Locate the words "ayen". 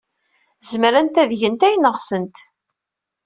1.67-1.89